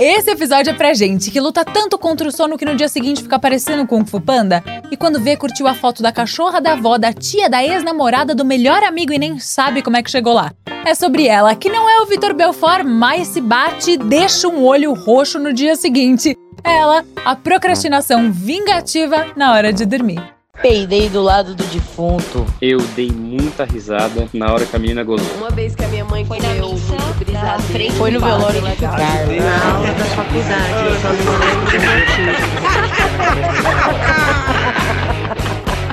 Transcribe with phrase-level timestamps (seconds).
[0.00, 3.20] Esse episódio é pra gente que luta tanto contra o sono que no dia seguinte
[3.20, 6.96] fica parecendo Kung Fu Panda e quando vê curtiu a foto da cachorra da avó,
[6.96, 10.52] da tia, da ex-namorada, do melhor amigo e nem sabe como é que chegou lá.
[10.86, 14.64] É sobre ela, que não é o Vitor Belfort, mas se bate e deixa um
[14.64, 16.36] olho roxo no dia seguinte.
[16.62, 20.22] Ela, a procrastinação vingativa na hora de dormir.
[20.62, 22.46] Peidei do lado do defunto.
[22.60, 25.26] Eu dei muita risada na hora que a menina gozou.
[25.36, 27.94] Uma vez que a minha mãe foi comeu muito brisadeiro.
[27.94, 28.96] Foi no velório de Chicago.
[28.96, 31.68] Na aula da faculdade, eu só não lembro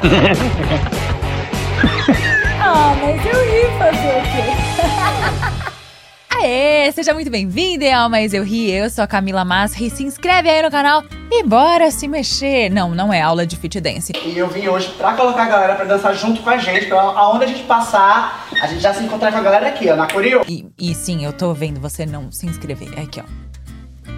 [2.62, 4.46] ah, mas eu ri fazer o quê?
[6.46, 10.48] Aê, seja muito bem-vindo ao Mas Eu Ri, eu sou a Camila Masri, se inscreve
[10.48, 12.70] aí no canal e bora se mexer.
[12.70, 14.14] Não, não é aula de fit dance.
[14.24, 17.02] E eu vim hoje pra colocar a galera pra dançar junto com a gente, pra
[17.02, 20.08] aonde a gente passar, a gente já se encontrar com a galera aqui, ó, na
[20.08, 20.42] Coreia.
[20.48, 23.24] E, e sim, eu tô vendo você não se inscrever, é aqui ó.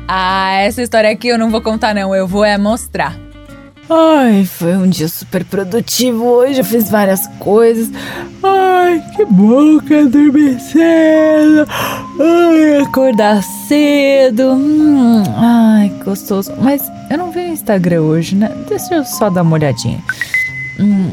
[0.06, 3.16] Ah, essa história aqui eu não vou contar não, eu vou é mostrar.
[3.90, 7.90] Ai, foi um dia super produtivo hoje, eu fiz várias coisas.
[8.44, 8.67] Ai,
[9.16, 11.68] que bom que é dormir cedo.
[12.20, 14.54] Ai, acordar cedo.
[14.54, 16.54] Hum, ai, gostoso.
[16.60, 18.50] Mas eu não vi o Instagram hoje, né?
[18.68, 20.02] Deixa eu só dar uma olhadinha.
[20.80, 21.12] Hum,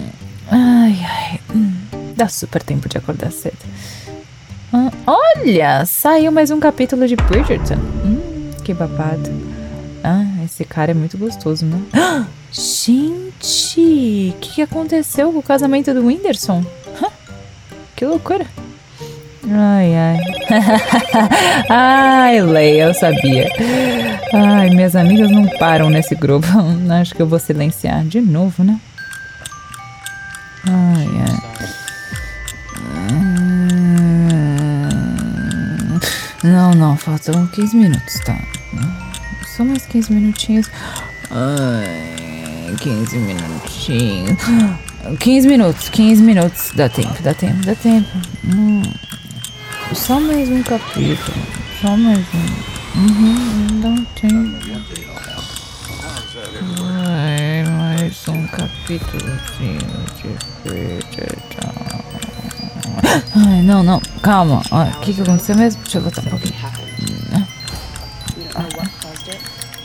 [0.50, 1.40] ai, ai.
[1.54, 1.72] Hum,
[2.16, 3.58] dá super tempo de acordar cedo.
[4.72, 7.78] Hum, olha, saiu mais um capítulo de Bridgerton.
[8.04, 9.30] Hum, que babado.
[10.02, 11.80] Ah, esse cara é muito gostoso, né?
[12.52, 16.62] Gente, o que, aconteceu com o casamento do Whindersson?
[18.04, 18.46] Que loucura.
[19.50, 20.18] Ai, ai.
[21.70, 23.48] ai, Leia, eu sabia.
[24.32, 26.46] Ai, minhas amigas não param nesse grupo.
[27.00, 28.78] Acho que eu vou silenciar de novo, né?
[30.66, 31.44] Ai, ai.
[36.42, 38.38] Não, não, faltam 15 minutos, tá?
[39.46, 40.70] Só mais 15 minutinhos.
[41.30, 42.76] Ai.
[42.76, 44.83] 15 minutinhos.
[45.18, 46.70] 15 minutos, 15 minutos.
[46.74, 48.08] Dá tempo, dá tempo, dá tempo.
[48.44, 48.82] Hum.
[49.94, 51.38] Só mais um capítulo.
[51.80, 52.74] Só mais um.
[53.00, 54.64] Uhum, dá tempo.
[57.06, 59.78] Ai, mais um capítulozinho
[60.64, 60.98] de
[63.36, 64.62] Ai, não, não, calma.
[64.70, 65.82] O que, que aconteceu mesmo?
[65.82, 66.54] Deixa eu voltar um pouquinho.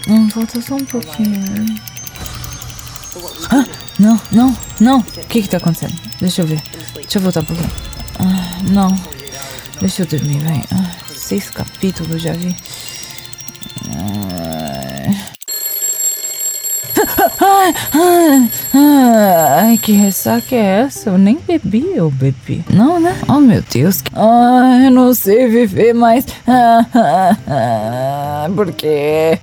[0.07, 1.75] Não, volta só um pouquinho.
[3.51, 3.65] Ah,
[3.97, 4.99] não, não, não.
[4.99, 5.93] O que que tá acontecendo?
[6.19, 6.61] Deixa eu ver.
[6.93, 7.71] Deixa eu voltar um pouquinho.
[8.19, 8.97] Ah, não.
[9.79, 10.63] Deixa eu dormir, vai.
[10.71, 12.55] Ah, seis capítulos já vi.
[17.41, 17.73] Ai,
[18.73, 21.11] ai, que ressaca é essa?
[21.11, 22.63] Eu nem bebi, eu bebi.
[22.69, 23.17] Não, né?
[23.27, 24.03] Oh, meu Deus.
[24.13, 26.25] Ai, eu não sei viver mais.
[28.55, 29.39] Por quê?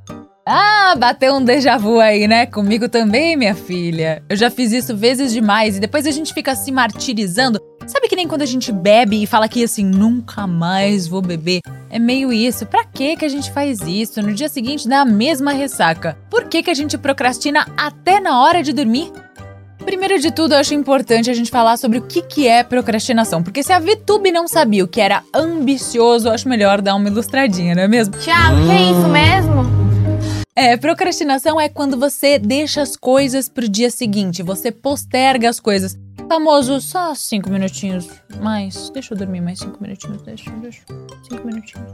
[0.48, 2.46] Ah, bateu um déjà vu aí, né?
[2.46, 4.22] Comigo também, minha filha.
[4.28, 7.60] Eu já fiz isso vezes demais e depois a gente fica se martirizando.
[7.84, 11.62] Sabe que nem quando a gente bebe e fala que assim, nunca mais vou beber?
[11.90, 12.64] É meio isso.
[12.64, 14.22] Pra que que a gente faz isso?
[14.22, 16.16] No dia seguinte dá a mesma ressaca.
[16.30, 19.12] Por que que a gente procrastina até na hora de dormir?
[19.84, 23.40] Primeiro de tudo, eu acho importante a gente falar sobre o que, que é procrastinação,
[23.40, 27.72] porque se a VTube não sabia o que era ambicioso, acho melhor dar uma ilustradinha,
[27.72, 28.16] não é mesmo?
[28.18, 29.75] Tiago, que é isso mesmo?
[30.58, 35.98] É, procrastinação é quando você deixa as coisas pro dia seguinte, você posterga as coisas.
[36.26, 38.08] Famoso, só cinco minutinhos
[38.40, 38.88] mais.
[38.88, 40.80] Deixa eu dormir mais cinco minutinhos, deixa, deixa.
[41.28, 41.92] Cinco minutinhos.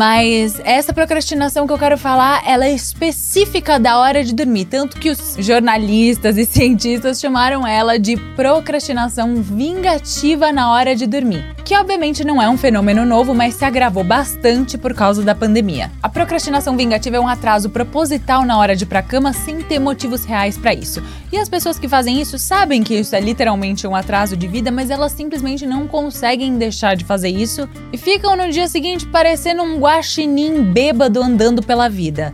[0.00, 4.96] Mas essa procrastinação que eu quero falar, ela é específica da hora de dormir, tanto
[4.96, 11.76] que os jornalistas e cientistas chamaram ela de procrastinação vingativa na hora de dormir, que
[11.76, 15.90] obviamente não é um fenômeno novo, mas se agravou bastante por causa da pandemia.
[16.02, 19.78] A procrastinação vingativa é um atraso proposital na hora de ir pra cama sem ter
[19.78, 21.02] motivos reais para isso.
[21.30, 24.70] E as pessoas que fazem isso sabem que isso é literalmente um atraso de vida,
[24.70, 29.62] mas elas simplesmente não conseguem deixar de fazer isso e ficam no dia seguinte parecendo
[29.62, 32.32] um guaxinim bêbado andando pela vida.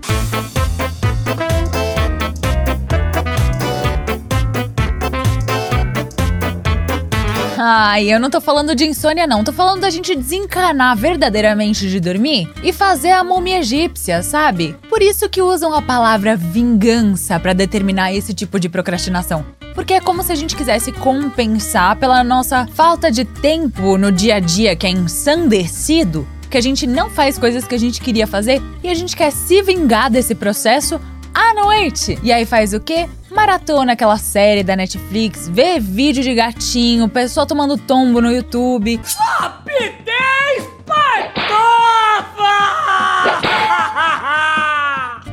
[7.59, 9.43] Ai, eu não tô falando de insônia, não.
[9.43, 14.77] Tô falando da gente desencanar verdadeiramente de dormir e fazer a múmia egípcia, sabe?
[14.91, 19.45] Por isso que usam a palavra vingança para determinar esse tipo de procrastinação.
[19.75, 24.37] Porque é como se a gente quisesse compensar pela nossa falta de tempo no dia
[24.37, 28.27] a dia que é ensandecido que a gente não faz coisas que a gente queria
[28.27, 31.01] fazer e a gente quer se vingar desse processo
[31.35, 32.19] à noite.
[32.23, 33.09] E aí faz o quê?
[33.31, 39.01] Maratona aquela série da Netflix, vê vídeo de gatinho, pessoa tomando tombo no YouTube.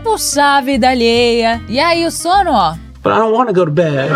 [0.03, 1.61] Puxar a vida alheia.
[1.67, 2.75] E aí o sono, ó.
[3.01, 4.09] But I don't want to go to bed.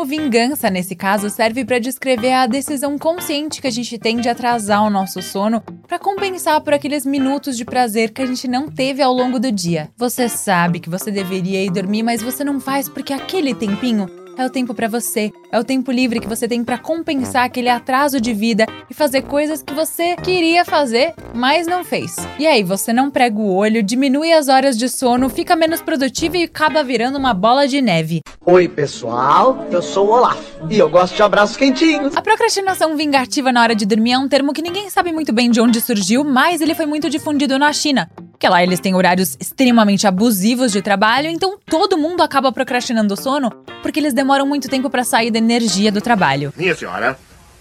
[0.00, 4.28] Termo vingança, nesse caso, serve para descrever a decisão consciente que a gente tem de
[4.28, 8.68] atrasar o nosso sono para compensar por aqueles minutos de prazer que a gente não
[8.68, 9.90] teve ao longo do dia.
[9.96, 14.46] Você sabe que você deveria ir dormir, mas você não faz porque aquele tempinho é
[14.46, 18.20] o tempo para você, é o tempo livre que você tem para compensar aquele atraso
[18.20, 22.16] de vida e fazer coisas que você queria fazer, mas não fez.
[22.38, 26.36] E aí, você não prega o olho, diminui as horas de sono, fica menos produtivo
[26.36, 28.22] e acaba virando uma bola de neve.
[28.46, 29.66] Oi, pessoal.
[29.70, 30.40] Eu sou o Olaf
[30.70, 32.16] e eu gosto de abraços quentinhos.
[32.16, 35.50] A procrastinação vingativa na hora de dormir é um termo que ninguém sabe muito bem
[35.50, 38.08] de onde surgiu, mas ele foi muito difundido na China.
[38.40, 43.16] Porque lá eles têm horários extremamente abusivos de trabalho, então todo mundo acaba procrastinando o
[43.16, 43.50] sono
[43.82, 46.50] porque eles demoram muito tempo para sair da energia do trabalho.
[46.56, 47.18] Minha senhora,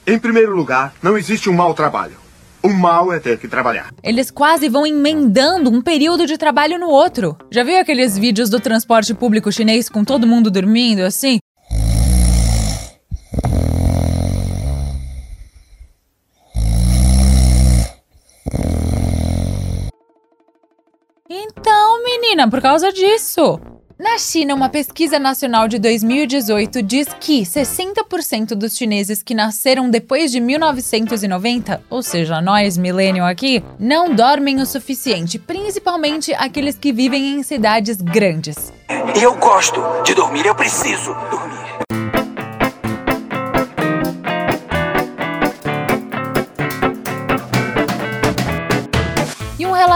[0.08, 2.16] em primeiro lugar, não existe um mau trabalho.
[2.64, 3.94] O mal é ter que trabalhar.
[4.02, 7.38] Eles quase vão emendando um período de trabalho no outro.
[7.52, 11.40] Já viu aqueles vídeos do transporte público chinês com todo mundo dormindo assim?
[21.32, 23.62] Então, menina, por causa disso.
[24.00, 30.32] Na China, uma pesquisa nacional de 2018 diz que 60% dos chineses que nasceram depois
[30.32, 37.36] de 1990, ou seja, nós, millennial aqui, não dormem o suficiente, principalmente aqueles que vivem
[37.36, 38.74] em cidades grandes.
[39.22, 41.59] Eu gosto de dormir, eu preciso dormir.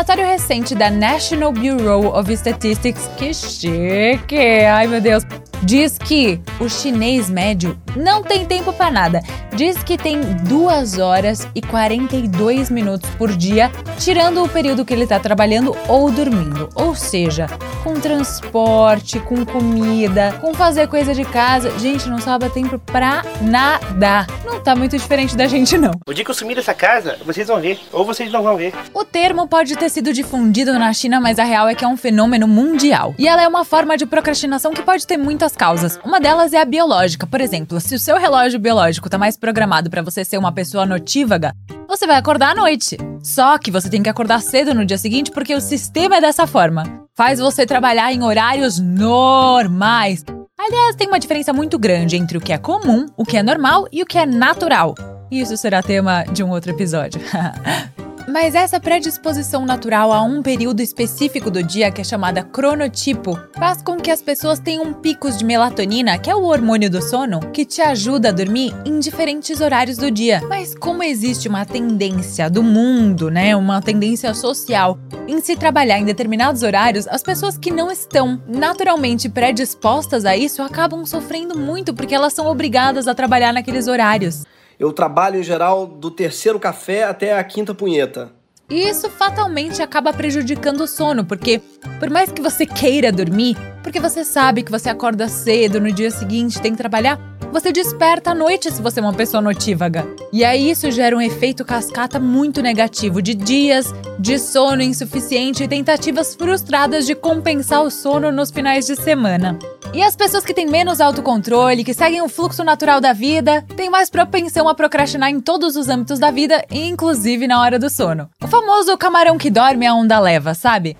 [0.03, 5.23] Relatório recente da National Bureau of Statistics, que chique, ai meu Deus,
[5.61, 9.21] diz que o chinês médio não tem tempo para nada.
[9.55, 15.05] Diz que tem 2 horas e 42 minutos por dia, tirando o período que ele
[15.05, 16.69] tá trabalhando ou dormindo.
[16.73, 17.47] Ou seja,
[17.83, 21.77] com transporte, com comida, com fazer coisa de casa.
[21.77, 24.25] Gente, não sobra tempo pra nada.
[24.45, 25.91] Não tá muito diferente da gente, não.
[26.07, 27.79] O dia que eu sumir dessa casa, vocês vão ver.
[27.91, 28.73] Ou vocês não vão ver.
[28.93, 31.97] O termo pode ter sido difundido na China, mas a real é que é um
[31.97, 33.13] fenômeno mundial.
[33.19, 35.99] E ela é uma forma de procrastinação que pode ter muitas causas.
[36.03, 37.27] Uma delas é a biológica.
[37.27, 40.85] Por exemplo, se o seu relógio biológico tá mais programado para você ser uma pessoa
[40.85, 41.53] notívaga,
[41.87, 42.97] você vai acordar à noite.
[43.21, 46.47] Só que você tem que acordar cedo no dia seguinte porque o sistema é dessa
[46.47, 46.83] forma.
[47.15, 50.23] Faz você trabalhar em horários normais.
[50.59, 53.87] Aliás, tem uma diferença muito grande entre o que é comum, o que é normal
[53.91, 54.95] e o que é natural.
[55.29, 57.19] Isso será tema de um outro episódio.
[58.27, 63.81] Mas essa predisposição natural a um período específico do dia, que é chamada cronotipo, faz
[63.81, 67.65] com que as pessoas tenham picos de melatonina, que é o hormônio do sono, que
[67.65, 70.41] te ajuda a dormir em diferentes horários do dia.
[70.47, 74.97] Mas como existe uma tendência do mundo, né, uma tendência social
[75.27, 80.61] em se trabalhar em determinados horários, as pessoas que não estão naturalmente predispostas a isso
[80.61, 84.43] acabam sofrendo muito porque elas são obrigadas a trabalhar naqueles horários.
[84.83, 88.33] Eu trabalho em geral do terceiro café até a quinta punheta.
[88.69, 91.61] E isso fatalmente acaba prejudicando o sono, porque
[92.01, 96.11] por mais que você queira dormir, porque você sabe que você acorda cedo no dia
[96.11, 97.17] seguinte tem que trabalhar,
[97.49, 100.05] você desperta à noite se você é uma pessoa notívaga.
[100.33, 105.67] E aí isso gera um efeito cascata muito negativo de dias de sono insuficiente e
[105.67, 109.57] tentativas frustradas de compensar o sono nos finais de semana.
[109.93, 113.91] E as pessoas que têm menos autocontrole, que seguem o fluxo natural da vida, têm
[113.91, 118.27] mais propensão a procrastinar em todos os âmbitos da vida, inclusive na hora do sono.
[118.41, 120.97] O famoso camarão que dorme a onda leva, sabe?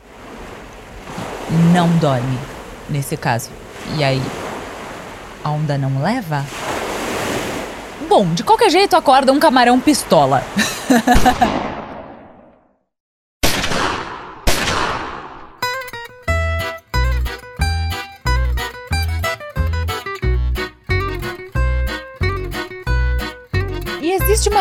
[1.74, 2.38] Não dorme,
[2.88, 3.50] nesse caso.
[3.98, 4.22] E aí,
[5.44, 6.46] a onda não leva?
[8.08, 10.44] Bom, de qualquer jeito acorda um camarão pistola.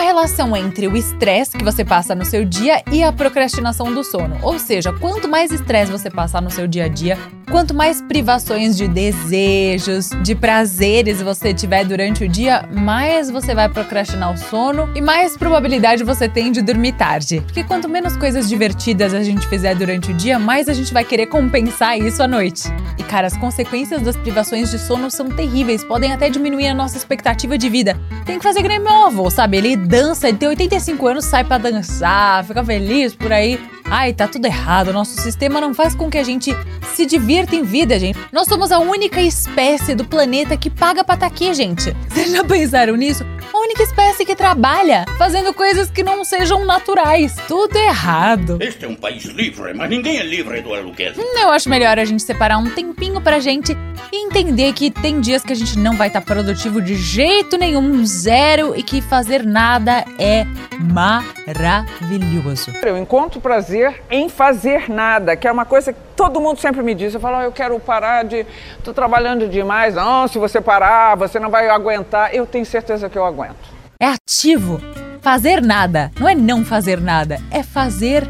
[0.02, 4.36] relação entre o estresse que você passa no seu dia e a procrastinação do sono.
[4.42, 7.16] Ou seja, quanto mais estresse você passar no seu dia a dia,
[7.50, 13.68] quanto mais privações de desejos, de prazeres você tiver durante o dia, mais você vai
[13.68, 17.40] procrastinar o sono e mais probabilidade você tem de dormir tarde.
[17.40, 21.04] Porque quanto menos coisas divertidas a gente fizer durante o dia, mais a gente vai
[21.04, 22.64] querer compensar isso à noite.
[22.98, 26.96] E cara, as consequências das privações de sono são terríveis, podem até diminuir a nossa
[26.96, 27.98] expectativa de vida.
[28.24, 29.56] Tem que fazer meu avô, sabe?
[29.56, 33.60] Ele dança, ele tem 85 anos, sai para dançar, fica feliz por aí.
[33.84, 34.92] Ai, tá tudo errado.
[34.92, 36.56] Nosso sistema não faz com que a gente
[36.94, 38.18] se divirta em vida, gente.
[38.30, 41.94] Nós somos a única espécie do planeta que paga pra estar tá aqui, gente.
[42.08, 43.24] Vocês já pensaram nisso?
[43.52, 47.34] A única espécie que trabalha fazendo coisas que não sejam naturais.
[47.48, 48.58] Tudo errado.
[48.60, 51.12] Este é um país livre, mas ninguém é livre do aluguel.
[51.16, 53.76] Hum, eu acho melhor a gente separar um tempinho pra gente
[54.12, 57.56] e entender que tem dias que a gente não vai estar tá produtivo de jeito
[57.56, 60.46] nenhum, zero, e que fazer nada é
[60.78, 62.72] maravilhoso.
[62.82, 66.94] Eu encontro prazer em fazer nada, que é uma coisa que todo mundo sempre me
[66.94, 67.14] diz.
[67.14, 68.46] Eu falo, oh, eu quero parar de.
[68.78, 69.94] estou trabalhando demais.
[69.94, 72.34] Não, se você parar, você não vai aguentar.
[72.34, 73.81] Eu tenho certeza que eu aguento.
[74.02, 74.80] É ativo.
[75.20, 76.10] Fazer nada.
[76.18, 78.28] Não é não fazer nada, é fazer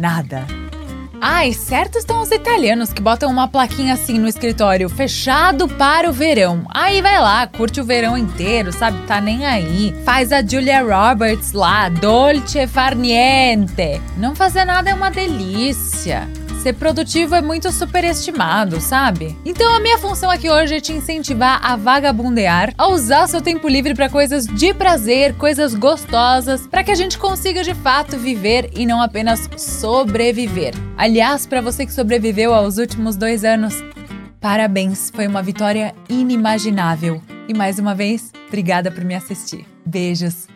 [0.00, 0.44] nada.
[1.20, 6.12] Ai, certo estão os italianos que botam uma plaquinha assim no escritório, fechado para o
[6.12, 6.66] verão.
[6.68, 9.06] Aí vai lá, curte o verão inteiro, sabe?
[9.06, 9.94] Tá nem aí.
[10.04, 14.02] Faz a Julia Roberts lá, dolce far niente.
[14.16, 16.28] Não fazer nada é uma delícia.
[16.64, 19.36] Ser produtivo é muito superestimado, sabe?
[19.44, 23.68] Então a minha função aqui hoje é te incentivar a vagabundear, a usar seu tempo
[23.68, 28.70] livre para coisas de prazer, coisas gostosas, para que a gente consiga de fato viver
[28.74, 30.72] e não apenas sobreviver.
[30.96, 33.74] Aliás, para você que sobreviveu aos últimos dois anos,
[34.40, 37.22] parabéns, foi uma vitória inimaginável.
[37.46, 39.66] E mais uma vez, obrigada por me assistir.
[39.84, 40.46] Beijos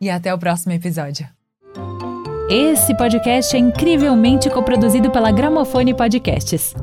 [0.00, 1.28] e até o próximo episódio.
[2.54, 6.74] Esse podcast é incrivelmente coproduzido pela Gramofone Podcasts.